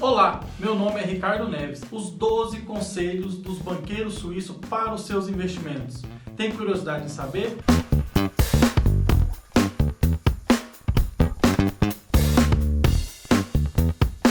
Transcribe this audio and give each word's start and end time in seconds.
Olá, 0.00 0.44
meu 0.60 0.76
nome 0.76 1.00
é 1.00 1.04
Ricardo 1.04 1.48
Neves. 1.48 1.82
Os 1.90 2.08
12 2.10 2.60
conselhos 2.60 3.36
dos 3.36 3.58
banqueiros 3.58 4.14
suíços 4.14 4.56
para 4.70 4.94
os 4.94 5.00
seus 5.00 5.28
investimentos. 5.28 6.02
Tem 6.36 6.52
curiosidade 6.52 7.06
em 7.06 7.08
saber? 7.08 7.58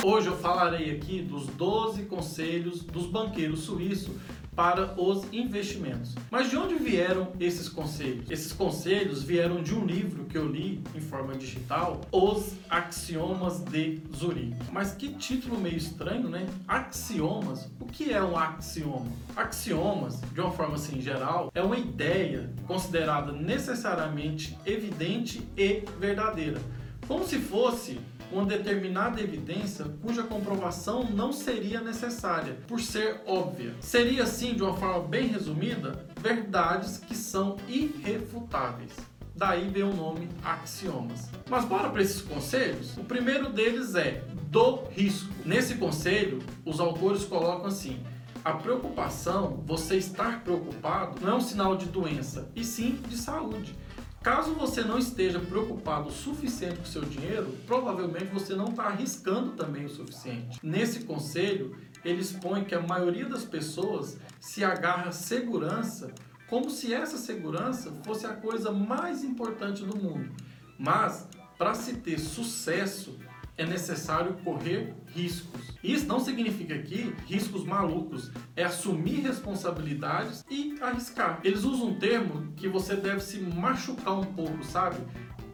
Hoje 0.02 0.28
eu 0.28 0.38
falarei 0.38 0.90
aqui 0.96 1.22
dos 1.22 1.48
12 1.48 2.04
conselhos 2.04 2.82
dos 2.82 3.08
banqueiros 3.08 3.60
suíços 3.60 4.16
para 4.58 5.00
os 5.00 5.32
investimentos. 5.32 6.16
Mas 6.32 6.50
de 6.50 6.58
onde 6.58 6.74
vieram 6.74 7.28
esses 7.40 7.70
conselhos? 7.70 8.32
Esses 8.32 8.52
conselhos 8.52 9.22
vieram 9.22 9.62
de 9.62 9.76
um 9.76 9.86
livro 9.86 10.26
que 10.26 10.36
eu 10.36 10.48
li 10.48 10.82
em 10.96 11.00
forma 11.00 11.36
digital, 11.36 12.02
Os 12.12 12.54
Axiomas 12.68 13.60
de 13.60 14.02
Zurique. 14.16 14.56
Mas 14.72 14.94
que 14.94 15.14
título 15.14 15.60
meio 15.60 15.78
estranho, 15.78 16.28
né? 16.28 16.48
Axiomas. 16.68 17.70
O 17.80 17.86
que 17.86 18.12
é 18.12 18.22
um 18.22 18.36
axioma? 18.36 19.12
Axiomas, 19.36 20.20
de 20.34 20.42
uma 20.42 20.52
forma 20.52 20.74
assim 20.74 21.00
geral, 21.00 21.52
é 21.54 21.62
uma 21.62 21.78
ideia 21.78 22.52
considerada 22.66 23.32
necessariamente 23.32 24.58
evidente 24.66 25.48
e 25.56 25.84
verdadeira. 26.00 26.60
Como 27.08 27.26
se 27.26 27.40
fosse 27.40 28.00
uma 28.32 28.46
determinada 28.46 29.22
evidência 29.22 29.86
cuja 30.02 30.24
comprovação 30.24 31.06
não 31.10 31.32
seria 31.32 31.80
necessária, 31.80 32.58
por 32.68 32.82
ser 32.82 33.22
óbvia. 33.26 33.74
Seria 33.80 34.24
assim, 34.24 34.54
de 34.54 34.62
uma 34.62 34.76
forma 34.76 35.08
bem 35.08 35.28
resumida, 35.28 36.06
verdades 36.20 36.98
que 36.98 37.16
são 37.16 37.56
irrefutáveis. 37.68 38.92
Daí 39.34 39.70
vem 39.70 39.84
o 39.84 39.94
nome 39.94 40.28
axiomas. 40.44 41.30
Mas 41.50 41.64
bora 41.64 41.90
para 41.90 42.02
esses 42.02 42.22
conselhos? 42.22 42.98
O 42.98 43.04
primeiro 43.04 43.50
deles 43.50 43.96
é 43.96 44.24
do 44.50 44.84
risco. 44.90 45.32
Nesse 45.46 45.76
conselho, 45.76 46.40
os 46.66 46.80
autores 46.80 47.24
colocam 47.24 47.68
assim: 47.68 48.02
a 48.44 48.54
preocupação, 48.54 49.64
você 49.66 49.96
estar 49.96 50.44
preocupado, 50.44 51.22
não 51.22 51.34
é 51.34 51.36
um 51.36 51.42
sinal 51.42 51.78
de 51.78 51.86
doença, 51.86 52.50
e 52.56 52.64
sim 52.64 53.00
de 53.08 53.16
saúde. 53.16 53.76
Caso 54.22 54.54
você 54.54 54.84
não 54.84 54.98
esteja 54.98 55.40
preocupado 55.40 56.10
o 56.10 56.12
suficiente 56.12 56.80
com 56.80 56.86
seu 56.86 57.04
dinheiro, 57.04 57.56
provavelmente 57.66 58.26
você 58.26 58.56
não 58.56 58.66
está 58.66 58.84
arriscando 58.84 59.52
também 59.54 59.86
o 59.86 59.90
suficiente. 59.90 60.60
Nesse 60.62 61.06
conselho, 61.06 61.78
eles 62.04 62.32
põem 62.32 62.66
que 62.66 62.76
a 62.76 62.82
maioria 62.82 63.28
das 63.28 63.46
pessoas 63.46 64.18
se 64.40 64.64
agarra 64.64 65.10
à 65.10 65.12
segurança 65.12 66.14
como 66.48 66.70
se 66.70 66.94
essa 66.94 67.18
segurança 67.18 67.92
fosse 68.04 68.26
a 68.26 68.34
coisa 68.34 68.72
mais 68.72 69.24
importante 69.24 69.84
do 69.84 69.98
mundo. 69.98 70.32
Mas, 70.80 71.28
para 71.58 71.74
se 71.74 71.98
ter 71.98 72.20
sucesso, 72.20 73.20
é 73.58 73.66
necessário 73.66 74.36
correr 74.44 74.94
riscos. 75.08 75.76
Isso 75.84 76.06
não 76.06 76.20
significa 76.20 76.76
aqui 76.76 77.14
riscos 77.26 77.64
malucos, 77.64 78.32
é 78.56 78.64
assumir 78.64 79.22
responsabilidades 79.22 80.46
e 80.50 80.76
arriscar. 80.82 81.40
Eles 81.44 81.64
usam 81.64 81.88
um 81.88 82.00
termo 82.00 82.54
que 82.56 82.68
você 82.68 82.96
deve 82.96 83.22
se 83.22 83.40
machucar 83.40 84.20
um 84.20 84.26
pouco, 84.26 84.64
sabe? 84.64 84.98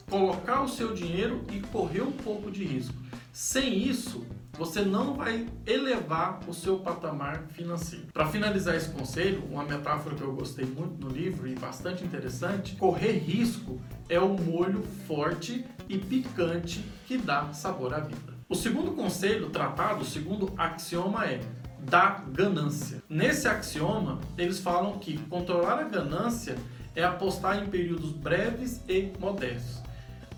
Colocar 0.09 0.61
o 0.61 0.67
seu 0.67 0.93
dinheiro 0.93 1.45
e 1.51 1.59
correr 1.59 2.01
um 2.01 2.11
pouco 2.11 2.51
de 2.51 2.63
risco. 2.63 2.95
Sem 3.31 3.87
isso, 3.87 4.25
você 4.57 4.81
não 4.81 5.15
vai 5.15 5.47
elevar 5.65 6.39
o 6.47 6.53
seu 6.53 6.79
patamar 6.79 7.47
financeiro. 7.53 8.07
Para 8.13 8.27
finalizar 8.27 8.75
esse 8.75 8.89
conselho, 8.89 9.43
uma 9.49 9.63
metáfora 9.63 10.15
que 10.15 10.21
eu 10.21 10.33
gostei 10.33 10.65
muito 10.65 11.05
no 11.05 11.11
livro 11.11 11.47
e 11.47 11.55
bastante 11.55 12.03
interessante, 12.03 12.75
correr 12.75 13.13
risco 13.13 13.81
é 14.07 14.19
o 14.19 14.29
molho 14.29 14.83
forte 15.07 15.65
e 15.89 15.97
picante 15.97 16.85
que 17.07 17.17
dá 17.17 17.51
sabor 17.51 17.93
à 17.93 17.99
vida. 17.99 18.33
O 18.47 18.55
segundo 18.55 18.91
conselho 18.91 19.49
tratado, 19.49 20.01
o 20.01 20.05
segundo 20.05 20.53
axioma 20.57 21.25
é 21.25 21.41
da 21.79 22.23
ganância. 22.31 23.01
Nesse 23.09 23.47
axioma, 23.47 24.19
eles 24.37 24.59
falam 24.59 24.99
que 24.99 25.17
controlar 25.17 25.79
a 25.79 25.83
ganância 25.83 26.55
é 26.95 27.03
apostar 27.03 27.61
em 27.61 27.67
períodos 27.67 28.11
breves 28.11 28.81
e 28.87 29.11
modestos. 29.19 29.81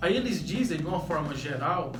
Aí 0.01 0.15
eles 0.15 0.45
dizem, 0.45 0.77
de 0.77 0.85
uma 0.85 1.01
forma 1.01 1.35
geral, 1.35 1.91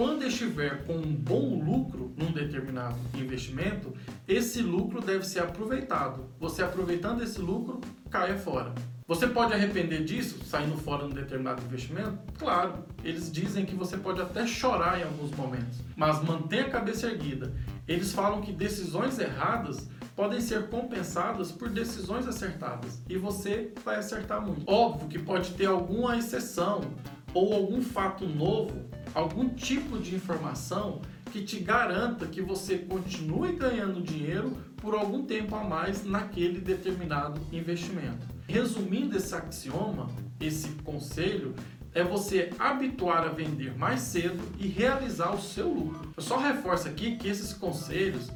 quando 0.00 0.24
estiver 0.24 0.82
com 0.86 0.94
um 0.94 1.14
bom 1.14 1.62
lucro 1.62 2.10
num 2.16 2.32
determinado 2.32 2.96
investimento, 3.14 3.92
esse 4.26 4.62
lucro 4.62 4.98
deve 4.98 5.26
ser 5.26 5.40
aproveitado. 5.40 6.24
Você 6.40 6.62
aproveitando 6.62 7.22
esse 7.22 7.38
lucro, 7.38 7.82
caia 8.08 8.38
fora. 8.38 8.72
Você 9.06 9.26
pode 9.26 9.52
arrepender 9.52 10.02
disso, 10.02 10.42
saindo 10.46 10.78
fora 10.78 11.04
num 11.04 11.12
determinado 11.12 11.62
investimento? 11.62 12.18
Claro, 12.38 12.82
eles 13.04 13.30
dizem 13.30 13.66
que 13.66 13.74
você 13.74 13.98
pode 13.98 14.22
até 14.22 14.46
chorar 14.46 14.98
em 14.98 15.02
alguns 15.02 15.32
momentos, 15.32 15.82
mas 15.94 16.24
mantenha 16.24 16.64
a 16.64 16.70
cabeça 16.70 17.06
erguida. 17.06 17.52
Eles 17.86 18.10
falam 18.14 18.40
que 18.40 18.52
decisões 18.52 19.18
erradas 19.18 19.86
podem 20.16 20.40
ser 20.40 20.68
compensadas 20.68 21.52
por 21.52 21.68
decisões 21.68 22.26
acertadas 22.26 23.02
e 23.06 23.18
você 23.18 23.74
vai 23.84 23.96
acertar 23.96 24.40
muito. 24.40 24.62
Óbvio 24.66 25.08
que 25.08 25.18
pode 25.18 25.50
ter 25.50 25.66
alguma 25.66 26.16
exceção 26.16 26.80
ou 27.34 27.52
algum 27.52 27.82
fato 27.82 28.26
novo 28.26 28.88
algum 29.14 29.48
tipo 29.48 29.98
de 29.98 30.14
informação 30.14 31.00
que 31.30 31.42
te 31.42 31.60
garanta 31.60 32.26
que 32.26 32.42
você 32.42 32.78
continue 32.78 33.52
ganhando 33.52 34.02
dinheiro 34.02 34.56
por 34.76 34.94
algum 34.94 35.24
tempo 35.24 35.54
a 35.54 35.62
mais 35.62 36.04
naquele 36.04 36.60
determinado 36.60 37.40
investimento. 37.52 38.26
Resumindo 38.48 39.16
esse 39.16 39.34
axioma, 39.34 40.08
esse 40.40 40.68
conselho, 40.82 41.54
é 41.92 42.02
você 42.02 42.50
habituar 42.58 43.24
a 43.24 43.28
vender 43.28 43.76
mais 43.76 44.00
cedo 44.00 44.40
e 44.58 44.66
realizar 44.66 45.34
o 45.34 45.40
seu 45.40 45.68
lucro. 45.68 46.12
Eu 46.16 46.22
só 46.22 46.36
reforço 46.36 46.88
aqui 46.88 47.16
que 47.16 47.28
esses 47.28 47.52
conselhos 47.52 48.30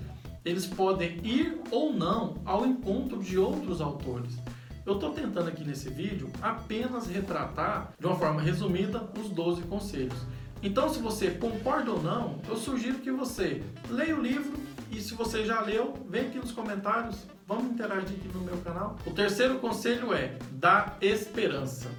eles 0.45 0.67
podem 0.67 1.19
ir 1.25 1.61
ou 1.71 1.93
não 1.93 2.37
ao 2.45 2.67
encontro 2.67 3.23
de 3.23 3.39
outros 3.39 3.81
autores. 3.81 4.37
Eu 4.85 4.95
estou 4.95 5.13
tentando 5.13 5.49
aqui 5.49 5.65
nesse 5.65 5.89
vídeo 5.89 6.31
apenas 6.43 7.07
retratar, 7.07 7.95
de 7.99 8.07
uma 8.07 8.17
forma 8.17 8.43
resumida, 8.43 9.09
os 9.19 9.31
12 9.31 9.63
conselhos. 9.63 10.19
Então, 10.65 10.89
se 10.89 10.99
você 10.99 11.31
concorda 11.33 11.91
ou 11.91 12.03
não, 12.03 12.41
eu 12.49 12.57
sugiro 12.57 13.01
que 13.01 13.13
você 13.13 13.63
leia 13.91 14.17
o 14.17 14.23
livro 14.23 14.55
e 14.91 14.99
se 14.99 15.13
você 15.13 15.45
já 15.45 15.61
leu, 15.61 15.93
vem 16.09 16.29
aqui 16.29 16.39
nos 16.39 16.53
comentários, 16.53 17.27
vamos 17.47 17.67
interagir 17.67 18.17
aqui 18.17 18.29
no 18.33 18.41
meu 18.41 18.57
canal. 18.57 18.97
O 19.05 19.11
terceiro 19.11 19.59
conselho 19.59 20.15
é 20.15 20.39
da 20.53 20.97
esperança. 21.03 21.91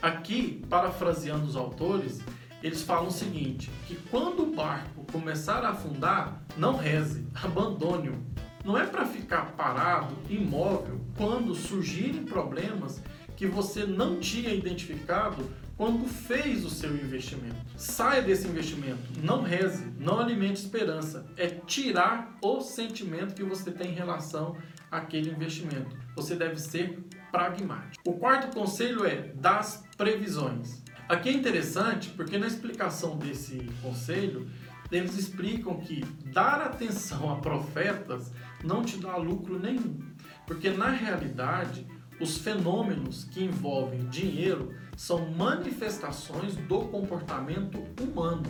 Aqui, 0.00 0.64
parafraseando 0.70 1.44
os 1.44 1.56
autores, 1.56 2.20
eles 2.62 2.82
falam 2.82 3.08
o 3.08 3.12
seguinte: 3.12 3.68
que 3.88 3.96
quando 4.12 4.44
o 4.44 4.54
barco 4.54 5.04
começar 5.10 5.64
a 5.64 5.70
afundar, 5.70 6.40
não 6.56 6.76
reze, 6.76 7.26
abandone-o. 7.34 8.14
Não 8.64 8.78
é 8.78 8.86
para 8.86 9.04
ficar 9.06 9.56
parado, 9.56 10.14
imóvel, 10.30 11.00
quando 11.16 11.52
surgirem 11.52 12.24
problemas 12.24 13.02
que 13.42 13.46
você 13.48 13.84
não 13.84 14.20
tinha 14.20 14.54
identificado 14.54 15.50
quando 15.76 16.06
fez 16.06 16.64
o 16.64 16.70
seu 16.70 16.94
investimento. 16.94 17.56
Saia 17.76 18.22
desse 18.22 18.46
investimento, 18.46 19.02
não 19.20 19.42
reze, 19.42 19.84
não 19.98 20.20
alimente 20.20 20.60
esperança, 20.60 21.26
é 21.36 21.48
tirar 21.48 22.38
o 22.40 22.60
sentimento 22.60 23.34
que 23.34 23.42
você 23.42 23.72
tem 23.72 23.90
em 23.90 23.94
relação 23.94 24.56
àquele 24.92 25.28
investimento. 25.28 25.96
Você 26.14 26.36
deve 26.36 26.56
ser 26.60 27.00
pragmático. 27.32 28.08
O 28.08 28.16
quarto 28.16 28.54
conselho 28.54 29.04
é 29.04 29.32
das 29.34 29.84
previsões. 29.96 30.80
Aqui 31.08 31.28
é 31.28 31.32
interessante 31.32 32.10
porque 32.10 32.38
na 32.38 32.46
explicação 32.46 33.18
desse 33.18 33.68
conselho, 33.82 34.48
eles 34.92 35.18
explicam 35.18 35.80
que 35.80 36.04
dar 36.26 36.60
atenção 36.60 37.32
a 37.32 37.40
profetas 37.40 38.30
não 38.62 38.84
te 38.84 38.98
dá 38.98 39.16
lucro 39.16 39.58
nenhum, 39.58 39.98
porque 40.46 40.70
na 40.70 40.90
realidade 40.90 41.84
os 42.22 42.38
fenômenos 42.38 43.24
que 43.24 43.42
envolvem 43.42 44.06
dinheiro 44.08 44.72
são 44.96 45.28
manifestações 45.30 46.54
do 46.54 46.82
comportamento 46.82 47.82
humano. 48.00 48.44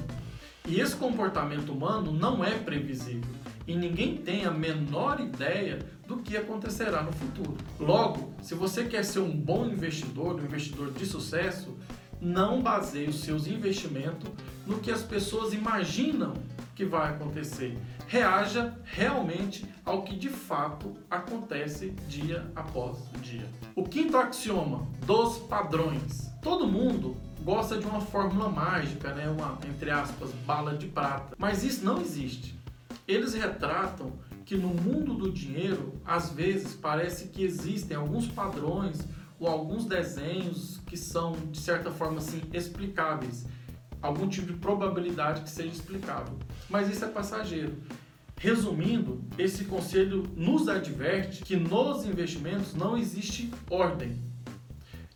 E 0.69 0.79
esse 0.79 0.95
comportamento 0.95 1.73
humano 1.73 2.13
não 2.13 2.45
é 2.45 2.51
previsível 2.59 3.31
e 3.67 3.75
ninguém 3.75 4.19
tem 4.19 4.45
a 4.45 4.51
menor 4.51 5.21
ideia 5.21 5.79
do 6.07 6.19
que 6.19 6.37
acontecerá 6.37 7.03
no 7.03 7.13
futuro. 7.13 7.57
Logo, 7.81 8.35
se 8.43 8.55
você 8.55 8.85
quer 8.85 9.05
ser 9.05 9.21
um 9.21 9.35
bom 9.35 9.67
investidor, 9.67 10.35
um 10.35 10.45
investidor 10.45 10.93
de 10.93 11.07
sucesso, 11.07 11.77
não 12.21 12.61
baseie 12.61 13.09
os 13.09 13.21
seus 13.21 13.47
investimentos 13.47 14.31
no 14.67 14.79
que 14.79 14.91
as 14.91 15.03
pessoas 15.03 15.55
imaginam 15.55 16.35
que 16.75 16.85
vai 16.85 17.11
acontecer. 17.11 17.79
Reaja 18.07 18.77
realmente 18.85 19.65
ao 19.85 20.03
que 20.03 20.17
de 20.17 20.29
fato 20.29 20.97
acontece 21.11 21.91
dia 22.09 22.47
após 22.55 22.99
dia. 23.21 23.47
O 23.75 23.85
quinto 23.85 24.17
axioma 24.17 24.87
dos 25.07 25.39
padrões. 25.39 26.31
Todo 26.43 26.67
mundo 26.67 27.17
gosta 27.43 27.79
de 27.79 27.87
uma 27.87 28.01
fórmula 28.01 28.49
mágica, 28.49 29.13
né? 29.15 29.29
uma, 29.29 29.59
entre 29.69 29.91
aspas, 29.91 30.31
bala 30.47 30.77
de 30.77 30.87
prata. 30.87 31.35
Mas 31.39 31.65
isso 31.65 31.85
não 31.85 32.01
existe. 32.01 32.59
Eles 33.07 33.35
retratam 33.35 34.13
que 34.45 34.57
no 34.57 34.69
mundo 34.69 35.15
do 35.15 35.33
dinheiro, 35.33 35.95
às 36.05 36.31
vezes, 36.31 36.75
parece 36.75 37.29
que 37.29 37.43
existem 37.43 37.97
alguns 37.97 38.29
padrões 38.29 39.01
ou 39.39 39.49
alguns 39.49 39.87
desenhos 39.87 40.81
que 40.87 40.97
são, 40.97 41.33
de 41.51 41.59
certa 41.59 41.91
forma, 41.91 42.19
assim, 42.19 42.43
explicáveis 42.53 43.47
algum 44.03 44.29
tipo 44.29 44.49
de 44.49 44.59
probabilidade 44.59 45.43
que 45.43 45.51
seja 45.51 45.71
explicável. 45.71 46.37
Mas 46.69 46.91
isso 46.91 47.05
é 47.05 47.09
passageiro. 47.09 47.79
Resumindo, 48.37 49.23
esse 49.39 49.65
conselho 49.65 50.25
nos 50.37 50.69
adverte 50.69 51.45
que 51.45 51.57
nos 51.57 52.05
investimentos 52.05 52.75
não 52.75 52.97
existe 52.97 53.49
ordem. 53.71 54.21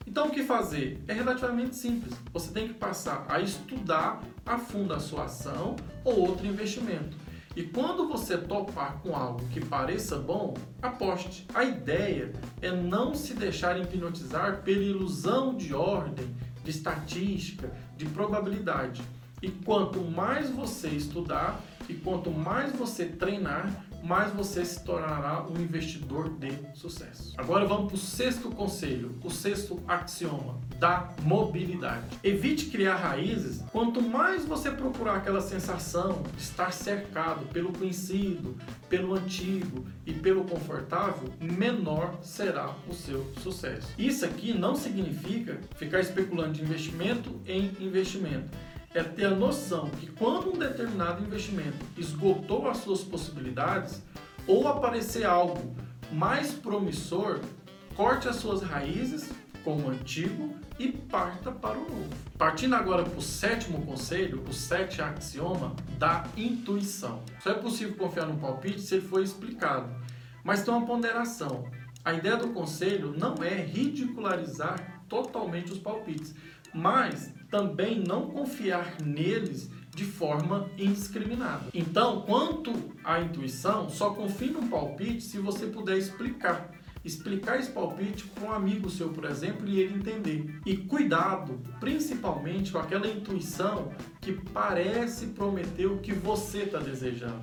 Então, 0.07 0.29
o 0.29 0.31
que 0.31 0.45
fazer? 0.45 1.03
É 1.09 1.13
relativamente 1.13 1.75
simples. 1.77 2.15
Você 2.33 2.53
tem 2.53 2.69
que 2.69 2.75
passar 2.75 3.27
a 3.29 3.41
estudar 3.41 4.23
a 4.47 4.57
fundo 4.57 4.95
a 4.95 5.01
sua 5.01 5.25
ação 5.25 5.75
ou 6.05 6.21
outro 6.21 6.47
investimento. 6.47 7.17
E 7.57 7.63
quando 7.63 8.07
você 8.07 8.37
topar 8.37 8.99
com 9.03 9.17
algo 9.17 9.47
que 9.49 9.65
pareça 9.65 10.17
bom, 10.19 10.55
aposte. 10.81 11.47
A 11.55 11.65
ideia 11.65 12.33
é 12.61 12.71
não 12.71 13.15
se 13.15 13.35
deixar 13.35 13.81
hipnotizar 13.81 14.63
pela 14.63 14.83
ilusão 14.83 15.57
de 15.57 15.75
ordem, 15.75 16.37
de 16.67 16.73
estatística, 16.73 17.71
de 17.97 18.05
probabilidade. 18.07 19.01
E 19.41 19.49
quanto 19.49 20.01
mais 20.03 20.51
você 20.51 20.89
estudar 20.89 21.63
e 21.89 21.95
quanto 21.95 22.31
mais 22.31 22.73
você 22.73 23.07
treinar, 23.07 23.86
mais 24.07 24.33
você 24.33 24.65
se 24.65 24.85
tornará 24.85 25.45
um 25.51 25.61
investidor 25.61 26.31
de 26.39 26.53
sucesso. 26.75 27.35
Agora 27.37 27.67
vamos 27.67 27.87
para 27.87 27.97
o 27.97 27.99
sexto 27.99 28.51
conselho, 28.51 29.19
o 29.23 29.31
sexto 29.31 29.83
axioma 29.89 30.61
da 30.79 31.13
mobilidade. 31.23 32.05
Evite 32.23 32.67
criar 32.67 32.97
raízes. 32.97 33.65
Quanto 33.73 34.01
mais 34.01 34.45
você 34.45 34.71
procurar 34.71 35.17
aquela 35.17 35.41
sensação 35.41 36.23
de 36.37 36.43
estar 36.43 36.73
cercado 36.73 37.47
pelo 37.47 37.73
conhecido, 37.73 38.57
pelo 38.89 39.15
antigo 39.15 39.85
e 40.07 40.13
pelo 40.13 40.45
confortável, 40.45 41.29
menor 41.41 42.19
será 42.23 42.75
o 42.89 42.95
seu 42.95 43.27
sucesso. 43.43 43.89
Isso 43.99 44.25
aqui 44.25 44.55
não 44.55 44.77
significa 44.77 45.59
ficar 45.75 45.99
especulando 45.99 46.53
de 46.53 46.63
investimento 46.63 47.41
em 47.45 47.73
investimento 47.81 48.51
é 48.97 49.03
ter 49.03 49.27
a 49.27 49.31
noção 49.31 49.91
que 49.91 50.07
quando 50.07 50.55
um 50.55 50.59
determinado 50.59 51.23
investimento 51.23 51.85
esgotou 51.99 52.67
as 52.67 52.79
suas 52.79 53.05
possibilidades 53.05 54.03
ou 54.47 54.67
aparecer 54.67 55.27
algo 55.27 55.77
mais 56.11 56.53
promissor, 56.53 57.41
corte 57.95 58.27
as 58.27 58.37
suas 58.37 58.63
raízes 58.63 59.31
com 59.63 59.77
o 59.77 59.91
antigo 59.91 60.55
e 60.79 60.89
parta 60.89 61.53
para 61.53 61.77
o 61.77 61.83
novo. 61.83 62.09
Partindo 62.39 62.75
agora 62.75 63.03
para 63.03 63.19
o 63.19 63.23
sétimo 63.23 63.85
conselho, 63.85 64.43
o 64.49 64.53
sete 64.53 65.03
axioma 65.03 65.77
da 65.99 66.25
intuição. 66.35 67.23
Só 67.43 67.51
é 67.51 67.55
possível 67.55 67.97
confiar 67.97 68.27
no 68.27 68.39
palpite 68.39 68.81
se 68.81 68.95
ele 68.95 69.07
for 69.07 69.23
explicado, 69.23 69.95
mas 70.43 70.63
tem 70.63 70.73
uma 70.73 70.87
ponderação. 70.87 71.71
A 72.03 72.15
ideia 72.15 72.39
do 72.39 72.49
conselho 72.49 73.15
não 73.15 73.45
é 73.45 73.57
ridicularizar 73.57 75.03
totalmente 75.07 75.71
os 75.71 75.79
palpites, 75.79 76.35
mas 76.73 77.36
também 77.51 78.01
não 78.01 78.29
confiar 78.29 79.01
neles 79.01 79.71
de 79.95 80.05
forma 80.05 80.69
indiscriminada. 80.77 81.65
Então, 81.73 82.21
quanto 82.23 82.73
à 83.03 83.21
intuição, 83.21 83.89
só 83.89 84.11
confie 84.11 84.51
no 84.51 84.69
palpite 84.69 85.23
se 85.23 85.39
você 85.39 85.67
puder 85.67 85.97
explicar. 85.97 86.71
Explicar 87.03 87.59
esse 87.59 87.71
palpite 87.71 88.25
para 88.25 88.45
um 88.45 88.53
amigo 88.53 88.91
seu, 88.91 89.09
por 89.11 89.25
exemplo, 89.25 89.67
e 89.67 89.81
ele 89.81 89.95
entender. 89.95 90.61
E 90.67 90.77
cuidado, 90.77 91.61
principalmente 91.79 92.73
com 92.73 92.79
aquela 92.79 93.07
intuição 93.07 93.93
que 94.21 94.33
parece 94.33 95.29
prometer 95.29 95.87
o 95.87 95.99
que 95.99 96.13
você 96.13 96.65
está 96.65 96.79
desejando. 96.79 97.41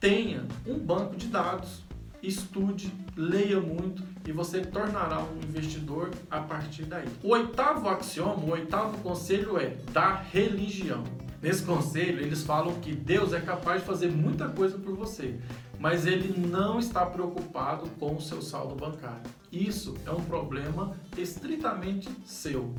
Tenha 0.00 0.46
um 0.66 0.78
banco 0.78 1.16
de 1.16 1.26
dados 1.26 1.82
estude, 2.22 2.92
leia 3.16 3.60
muito 3.60 4.02
e 4.26 4.32
você 4.32 4.60
tornará 4.60 5.22
um 5.22 5.38
investidor 5.38 6.10
a 6.30 6.40
partir 6.40 6.84
daí. 6.84 7.08
O 7.22 7.30
oitavo 7.30 7.88
axioma, 7.88 8.44
o 8.44 8.50
oitavo 8.50 8.98
conselho 8.98 9.58
é 9.58 9.76
da 9.92 10.14
religião. 10.14 11.04
Nesse 11.40 11.62
conselho, 11.62 12.20
eles 12.20 12.42
falam 12.42 12.74
que 12.80 12.92
Deus 12.92 13.32
é 13.32 13.40
capaz 13.40 13.80
de 13.80 13.86
fazer 13.86 14.10
muita 14.10 14.48
coisa 14.48 14.76
por 14.76 14.96
você, 14.96 15.38
mas 15.78 16.04
ele 16.04 16.36
não 16.36 16.80
está 16.80 17.06
preocupado 17.06 17.88
com 17.98 18.16
o 18.16 18.20
seu 18.20 18.42
saldo 18.42 18.74
bancário. 18.74 19.22
Isso 19.52 19.94
é 20.04 20.10
um 20.10 20.22
problema 20.24 20.96
estritamente 21.16 22.08
seu. 22.24 22.74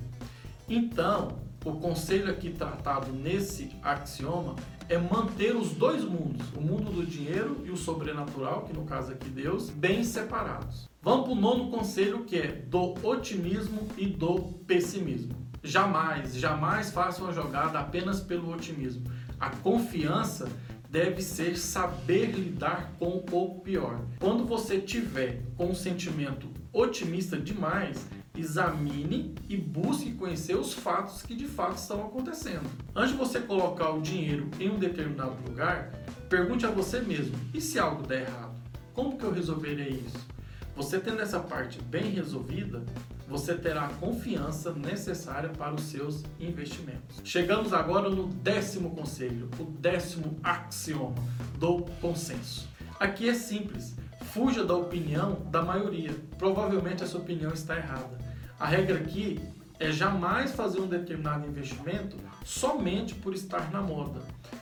Então, 0.68 1.40
o 1.64 1.74
conselho 1.74 2.30
aqui 2.30 2.52
tratado 2.52 3.12
nesse 3.12 3.72
axioma 3.82 4.56
é 4.90 4.98
manter 4.98 5.56
os 5.56 5.72
dois 5.72 6.04
mundos, 6.04 6.48
o 6.56 6.62
mundo 6.62 6.92
do 6.92 7.06
dinheiro 7.06 7.62
e 7.64 7.70
o 7.70 7.78
sobrenatural, 7.78 8.64
que 8.64 8.74
no 8.74 8.86
caso 8.86 9.12
aqui 9.12 9.30
Deus, 9.30 9.70
bem 9.70 10.04
separados. 10.04 10.90
Vamos 11.02 11.26
para 11.26 11.34
o 11.34 11.40
nono 11.40 11.70
conselho 11.70 12.26
que 12.26 12.36
é 12.36 12.48
do 12.48 12.96
otimismo 13.06 13.88
e 13.96 14.08
do 14.08 14.42
pessimismo. 14.66 15.36
Jamais, 15.64 16.36
jamais 16.36 16.90
faça 16.90 17.22
uma 17.22 17.32
jogada 17.32 17.80
apenas 17.80 18.20
pelo 18.20 18.52
otimismo. 18.52 19.04
A 19.40 19.52
confiança 19.52 20.50
deve 20.90 21.22
ser 21.22 21.56
saber 21.56 22.32
lidar 22.32 22.94
com 22.98 23.24
o 23.32 23.60
pior. 23.60 24.02
Quando 24.20 24.44
você 24.44 24.80
tiver 24.80 25.44
com 25.56 25.68
um 25.68 25.76
sentimento 25.76 26.50
otimista 26.74 27.38
demais, 27.38 28.08
examine 28.40 29.36
e 29.48 29.58
busque 29.58 30.14
conhecer 30.14 30.56
os 30.56 30.74
fatos 30.74 31.22
que 31.22 31.36
de 31.36 31.46
fato 31.46 31.78
estão 31.78 32.06
acontecendo. 32.06 32.70
Antes 32.96 33.12
de 33.12 33.18
você 33.18 33.40
colocar 33.40 33.90
o 33.92 34.02
dinheiro 34.02 34.50
em 34.60 34.70
um 34.70 34.80
determinado 34.80 35.36
lugar, 35.48 35.92
pergunte 36.30 36.66
a 36.66 36.72
você 36.72 37.02
mesmo: 37.02 37.36
e 37.54 37.62
se 37.62 37.78
algo 37.78 38.04
der 38.04 38.22
errado? 38.22 38.56
Como 38.94 39.18
que 39.18 39.24
eu 39.24 39.32
resolverei 39.32 40.04
isso? 40.06 40.28
Você 40.76 40.98
tendo 41.00 41.22
essa 41.22 41.40
parte 41.40 41.82
bem 41.82 42.10
resolvida, 42.12 42.84
você 43.28 43.54
terá 43.54 43.86
a 43.86 43.94
confiança 43.96 44.72
necessária 44.72 45.50
para 45.50 45.76
os 45.76 45.84
seus 45.84 46.24
investimentos. 46.40 47.22
Chegamos 47.24 47.74
agora 47.74 48.10
no 48.10 48.28
décimo 48.28 48.92
conselho, 48.92 49.50
o 49.60 49.66
décimo 49.66 50.40
axioma 50.42 51.22
do 51.58 51.84
consenso. 52.02 52.68
Aqui 53.00 53.30
é 53.30 53.34
simples. 53.34 53.96
Fuja 54.34 54.64
da 54.64 54.76
opinião 54.76 55.42
da 55.52 55.62
maioria. 55.62 56.16
Provavelmente 56.38 57.04
essa 57.04 57.18
opinião 57.18 57.52
está 57.52 57.78
errada. 57.78 58.18
A 58.60 58.66
regra 58.66 59.00
aqui 59.00 59.40
é 59.80 59.90
jamais 59.90 60.52
fazer 60.52 60.82
um 60.82 60.88
determinado 60.88 61.48
investimento 61.48 62.18
somente 62.44 63.16
por 63.16 63.34
estar 63.34 63.72
na 63.72 63.82
moda. 63.82 64.20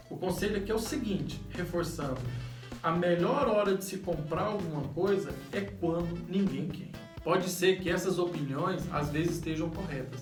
O 0.08 0.16
conselho 0.16 0.58
aqui 0.58 0.72
é 0.72 0.76
o 0.76 0.80
seguinte, 0.80 1.42
reforçando: 1.50 2.22
a 2.84 2.92
melhor 2.92 3.48
hora 3.48 3.76
de 3.76 3.84
se 3.84 3.98
comprar 3.98 4.44
alguma 4.44 4.88
coisa 4.90 5.34
é 5.52 5.62
quando 5.62 6.24
ninguém 6.30 6.68
quer. 6.68 6.92
Pode 7.24 7.50
ser 7.50 7.80
que 7.80 7.90
essas 7.90 8.20
opiniões 8.20 8.88
às 8.94 9.10
vezes 9.10 9.38
estejam 9.38 9.68
corretas. 9.72 10.20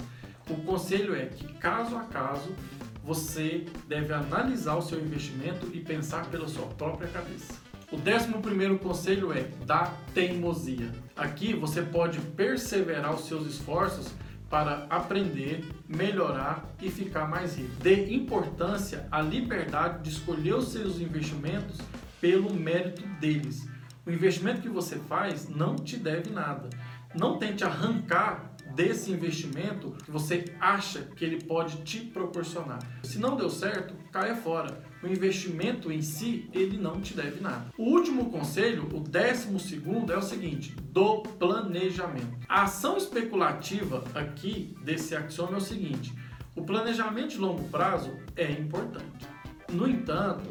O 0.50 0.56
conselho 0.64 1.14
é 1.14 1.26
que 1.26 1.46
caso 1.56 1.98
a 1.98 2.04
caso 2.04 2.56
você 3.04 3.66
deve 3.90 4.14
analisar 4.14 4.78
o 4.78 4.82
seu 4.82 5.02
investimento 5.02 5.70
e 5.74 5.82
pensar 5.82 6.28
pela 6.28 6.48
sua 6.48 6.68
própria 6.68 7.10
cabeça. 7.10 7.65
O 7.92 7.98
décimo 7.98 8.42
primeiro 8.42 8.80
conselho 8.80 9.32
é 9.32 9.44
da 9.66 9.94
teimosia. 10.14 10.92
Aqui 11.16 11.54
você 11.54 11.84
pode 11.84 12.20
perseverar 12.20 13.14
os 13.14 13.28
seus 13.28 13.46
esforços 13.46 14.12
para 14.50 14.88
aprender, 14.90 15.64
melhorar 15.88 16.66
e 16.82 16.90
ficar 16.90 17.28
mais 17.28 17.58
rico. 17.58 17.72
Dê 17.82 18.14
importância 18.14 19.08
à 19.12 19.22
liberdade 19.22 20.04
de 20.04 20.10
escolher 20.10 20.56
os 20.56 20.70
seus 20.70 21.00
investimentos 21.00 21.80
pelo 22.20 22.54
mérito 22.54 23.06
deles. 23.20 23.68
O 24.06 24.12
investimento 24.12 24.62
que 24.62 24.70
você 24.70 24.98
faz 24.98 25.48
não 25.48 25.76
te 25.76 25.98
deve 25.98 26.32
nada. 26.32 26.70
Não 27.14 27.38
tente 27.38 27.64
arrancar 27.64 28.55
desse 28.76 29.12
investimento 29.12 29.96
que 30.04 30.12
você 30.12 30.46
acha 30.60 31.02
que 31.16 31.24
ele 31.24 31.44
pode 31.44 31.78
te 31.84 32.00
proporcionar. 32.02 32.80
Se 33.04 33.18
não 33.18 33.38
deu 33.38 33.50
certo, 33.50 33.96
caia 34.12 34.36
fora. 34.36 34.84
O 35.02 35.08
investimento 35.08 35.92
em 35.92 36.02
si, 36.02 36.50
ele 36.54 36.78
não 36.78 37.00
te 37.00 37.14
deve 37.14 37.40
nada. 37.40 37.72
O 37.78 37.84
último 37.84 38.30
conselho, 38.30 38.90
o 38.94 39.00
décimo 39.00 39.60
segundo, 39.60 40.12
é 40.12 40.18
o 40.18 40.22
seguinte: 40.22 40.76
do 40.92 41.22
planejamento. 41.22 42.36
A 42.50 42.64
ação 42.64 42.98
especulativa 42.98 44.04
aqui 44.14 44.76
desse 44.84 45.16
axioma 45.16 45.54
é 45.54 45.58
o 45.58 45.62
seguinte: 45.62 46.14
o 46.56 46.64
planejamento 46.64 47.30
de 47.30 47.38
longo 47.38 47.68
prazo 47.70 48.12
é 48.36 48.52
importante. 48.52 49.26
No 49.72 49.88
entanto, 49.88 50.50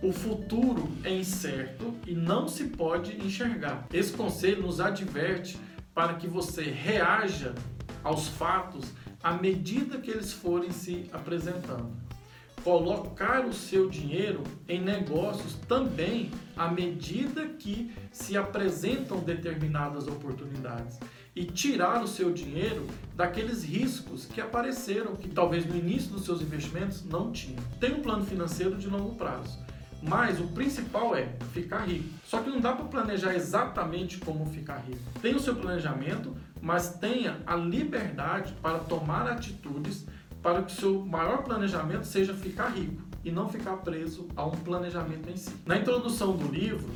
o 0.00 0.12
futuro 0.12 0.88
é 1.02 1.12
incerto 1.12 1.92
e 2.06 2.14
não 2.14 2.46
se 2.46 2.64
pode 2.64 3.16
enxergar. 3.24 3.86
Esse 3.92 4.12
conselho 4.12 4.62
nos 4.62 4.80
adverte 4.80 5.58
para 5.98 6.14
que 6.14 6.28
você 6.28 6.62
reaja 6.62 7.56
aos 8.04 8.28
fatos 8.28 8.92
à 9.20 9.32
medida 9.32 9.98
que 9.98 10.12
eles 10.12 10.32
forem 10.32 10.70
se 10.70 11.10
apresentando. 11.12 11.90
Colocar 12.62 13.44
o 13.44 13.52
seu 13.52 13.90
dinheiro 13.90 14.44
em 14.68 14.80
negócios 14.80 15.54
também 15.66 16.30
à 16.56 16.70
medida 16.70 17.48
que 17.48 17.92
se 18.12 18.36
apresentam 18.36 19.18
determinadas 19.18 20.06
oportunidades 20.06 21.00
e 21.34 21.44
tirar 21.44 22.00
o 22.00 22.06
seu 22.06 22.32
dinheiro 22.32 22.86
daqueles 23.16 23.64
riscos 23.64 24.24
que 24.24 24.40
apareceram 24.40 25.16
que 25.16 25.28
talvez 25.28 25.66
no 25.66 25.74
início 25.74 26.12
dos 26.12 26.24
seus 26.24 26.40
investimentos 26.40 27.04
não 27.04 27.32
tinham. 27.32 27.64
Tem 27.80 27.92
um 27.92 28.02
plano 28.02 28.24
financeiro 28.24 28.76
de 28.76 28.86
longo 28.86 29.16
prazo 29.16 29.58
mas 30.02 30.40
o 30.40 30.48
principal 30.48 31.14
é 31.16 31.28
ficar 31.52 31.84
rico. 31.86 32.08
Só 32.24 32.40
que 32.40 32.50
não 32.50 32.60
dá 32.60 32.72
para 32.72 32.84
planejar 32.84 33.34
exatamente 33.34 34.18
como 34.18 34.46
ficar 34.46 34.78
rico. 34.78 35.02
Tem 35.20 35.34
o 35.34 35.40
seu 35.40 35.54
planejamento, 35.56 36.36
mas 36.60 36.94
tenha 36.94 37.38
a 37.46 37.56
liberdade 37.56 38.54
para 38.62 38.78
tomar 38.78 39.28
atitudes 39.28 40.06
para 40.42 40.62
que 40.62 40.72
o 40.72 40.76
seu 40.76 41.04
maior 41.04 41.42
planejamento 41.42 42.06
seja 42.06 42.32
ficar 42.32 42.68
rico 42.68 43.02
e 43.24 43.30
não 43.30 43.48
ficar 43.48 43.78
preso 43.78 44.28
a 44.36 44.44
um 44.46 44.52
planejamento 44.52 45.28
em 45.28 45.36
si. 45.36 45.54
Na 45.66 45.76
introdução 45.76 46.36
do 46.36 46.46
livro 46.48 46.88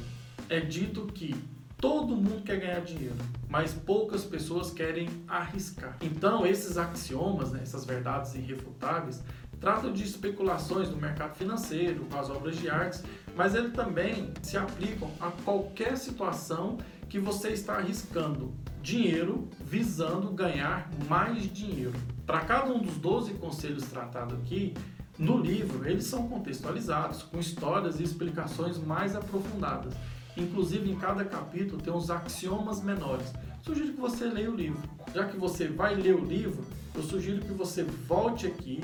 é 0.49 0.61
dito 0.61 1.06
que 1.06 1.35
todo 1.82 2.14
mundo 2.14 2.42
quer 2.44 2.61
ganhar 2.61 2.80
dinheiro, 2.80 3.16
mas 3.49 3.75
poucas 3.75 4.25
pessoas 4.25 4.71
querem 4.71 5.09
arriscar. 5.26 5.97
Então, 6.00 6.47
esses 6.47 6.78
axiomas, 6.78 7.50
né, 7.50 7.59
essas 7.61 7.85
verdades 7.85 8.37
irrefutáveis, 8.37 9.21
tratam 9.62 9.92
de 9.92 10.02
especulações 10.02 10.90
no 10.90 10.97
mercado 10.97 11.37
financeiro, 11.37 12.04
com 12.11 12.19
as 12.19 12.28
obras 12.28 12.57
de 12.57 12.69
artes, 12.69 13.04
mas 13.37 13.54
eles 13.54 13.73
também 13.73 14.35
se 14.42 14.59
aplicam 14.59 15.09
a 15.21 15.31
qualquer 15.31 15.97
situação 15.97 16.78
que 17.09 17.21
você 17.21 17.50
está 17.50 17.76
arriscando 17.76 18.52
dinheiro 18.83 19.49
visando 19.61 20.33
ganhar 20.33 20.90
mais 21.09 21.50
dinheiro. 21.52 21.95
Para 22.26 22.40
cada 22.40 22.73
um 22.73 22.81
dos 22.81 22.97
12 22.97 23.35
conselhos 23.35 23.85
tratados 23.85 24.37
aqui, 24.40 24.75
no 25.16 25.38
livro, 25.38 25.88
eles 25.88 26.07
são 26.07 26.26
contextualizados, 26.26 27.23
com 27.23 27.38
histórias 27.38 28.00
e 28.00 28.02
explicações 28.02 28.78
mais 28.78 29.14
aprofundadas. 29.14 29.95
Inclusive, 30.37 30.90
em 30.90 30.97
cada 30.97 31.25
capítulo 31.25 31.81
tem 31.81 31.92
uns 31.92 32.11
axiomas 32.11 32.83
menores. 32.83 33.33
Sugiro 33.61 33.92
que 33.92 34.00
você 34.00 34.25
leia 34.25 34.50
o 34.50 34.57
livro. 34.57 34.83
Já 35.14 35.26
que 35.26 35.37
você 35.37 35.69
vai 35.69 35.95
ler 35.95 36.16
o 36.16 36.25
livro, 36.25 36.64
eu 36.97 37.02
sugiro 37.02 37.42
que 37.42 37.52
você 37.52 37.85
volte 37.85 38.47
aqui, 38.47 38.83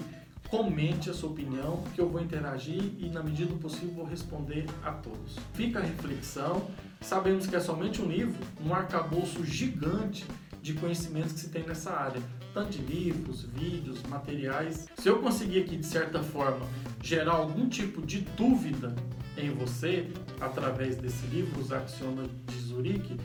comente 0.51 1.11
a 1.11 1.15
sua 1.15 1.31
opinião, 1.31 1.83
que 1.95 2.01
eu 2.01 2.09
vou 2.09 2.21
interagir 2.21 2.83
e, 2.99 3.09
na 3.11 3.23
medida 3.23 3.53
do 3.53 3.59
possível, 3.59 3.95
vou 3.95 4.07
responder 4.07 4.67
a 4.83 4.93
todos. 4.93 5.37
Fica 5.55 5.79
a 5.79 5.83
reflexão. 5.83 6.67
Sabemos 7.01 7.47
que 7.47 7.55
é 7.55 7.61
somente 7.61 8.01
um 8.01 8.07
livro, 8.07 8.39
um 8.65 8.75
arcabouço 8.75 9.45
gigante 9.45 10.25
de 10.63 10.75
conhecimentos 10.75 11.33
que 11.33 11.41
se 11.41 11.49
tem 11.49 11.63
nessa 11.65 11.93
área, 11.93 12.21
tanto 12.53 12.71
de 12.71 12.79
livros, 12.79 13.43
vídeos, 13.43 14.03
materiais. 14.05 14.89
Se 14.99 15.09
eu 15.09 15.21
conseguir 15.21 15.61
aqui, 15.61 15.77
de 15.77 15.87
certa 15.87 16.23
forma, 16.23 16.67
gerar 17.03 17.33
algum 17.33 17.69
tipo 17.69 18.05
de 18.05 18.21
dúvida 18.21 18.95
em 19.37 19.51
você, 19.51 20.11
através 20.41 20.97
desse 20.97 21.25
livro, 21.27 21.61
Os 21.61 21.71
Axiomas 21.71 22.29
de 22.47 22.61
Zurique, 22.61 23.17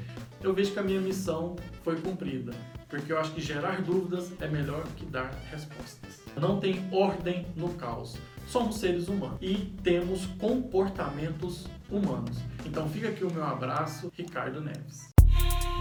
eu 0.43 0.53
vejo 0.53 0.73
que 0.73 0.79
a 0.79 0.83
minha 0.83 0.99
missão 0.99 1.55
foi 1.83 1.95
cumprida. 1.99 2.51
Porque 2.89 3.11
eu 3.11 3.19
acho 3.19 3.31
que 3.31 3.41
gerar 3.41 3.81
dúvidas 3.81 4.31
é 4.39 4.47
melhor 4.47 4.83
que 4.95 5.05
dar 5.05 5.31
respostas. 5.49 6.21
Não 6.39 6.59
tem 6.59 6.87
ordem 6.91 7.47
no 7.55 7.69
caos. 7.75 8.17
Somos 8.45 8.77
seres 8.77 9.07
humanos 9.07 9.37
e 9.41 9.73
temos 9.81 10.25
comportamentos 10.37 11.65
humanos. 11.89 12.37
Então 12.65 12.87
fica 12.89 13.07
aqui 13.07 13.23
o 13.23 13.31
meu 13.31 13.43
abraço, 13.43 14.11
Ricardo 14.15 14.61
Neves. 14.61 15.13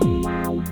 Wow. 0.01 0.63